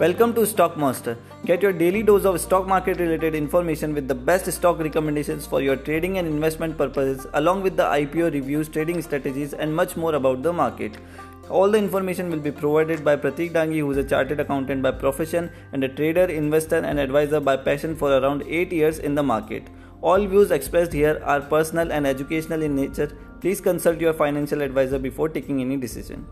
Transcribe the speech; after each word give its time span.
Welcome 0.00 0.34
to 0.34 0.44
Stock 0.44 0.76
Master. 0.76 1.16
Get 1.46 1.62
your 1.62 1.72
daily 1.72 2.02
dose 2.02 2.24
of 2.24 2.40
stock 2.40 2.66
market 2.66 2.98
related 2.98 3.36
information 3.36 3.94
with 3.94 4.08
the 4.08 4.14
best 4.14 4.50
stock 4.50 4.80
recommendations 4.80 5.46
for 5.46 5.62
your 5.62 5.76
trading 5.76 6.18
and 6.18 6.26
investment 6.26 6.76
purposes, 6.76 7.28
along 7.34 7.62
with 7.62 7.76
the 7.76 7.84
IPO 7.84 8.32
reviews, 8.32 8.68
trading 8.68 9.00
strategies, 9.02 9.54
and 9.54 9.72
much 9.72 9.96
more 9.96 10.16
about 10.16 10.42
the 10.42 10.52
market. 10.52 10.96
All 11.48 11.70
the 11.70 11.78
information 11.78 12.28
will 12.28 12.40
be 12.40 12.50
provided 12.50 13.04
by 13.04 13.14
Pratik 13.14 13.52
Dangi, 13.52 13.78
who 13.78 13.90
is 13.92 13.96
a 13.96 14.02
chartered 14.02 14.40
accountant 14.40 14.82
by 14.82 14.90
profession 14.90 15.48
and 15.72 15.84
a 15.84 15.88
trader, 15.88 16.24
investor, 16.24 16.78
and 16.78 16.98
advisor 16.98 17.38
by 17.38 17.56
passion 17.56 17.94
for 17.94 18.18
around 18.18 18.42
8 18.48 18.72
years 18.72 18.98
in 18.98 19.14
the 19.14 19.22
market. 19.22 19.68
All 20.00 20.26
views 20.26 20.50
expressed 20.50 20.92
here 20.92 21.22
are 21.24 21.40
personal 21.40 21.92
and 21.92 22.04
educational 22.04 22.62
in 22.62 22.74
nature. 22.74 23.16
Please 23.40 23.60
consult 23.60 24.00
your 24.00 24.12
financial 24.12 24.60
advisor 24.60 24.98
before 24.98 25.28
taking 25.28 25.60
any 25.60 25.76
decision. 25.76 26.26